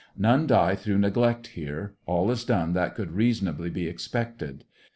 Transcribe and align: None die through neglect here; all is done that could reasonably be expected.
None 0.17 0.47
die 0.47 0.73
through 0.73 0.97
neglect 0.97 1.45
here; 1.49 1.93
all 2.07 2.31
is 2.31 2.43
done 2.43 2.73
that 2.73 2.95
could 2.95 3.11
reasonably 3.11 3.69
be 3.69 3.85
expected. 3.87 4.63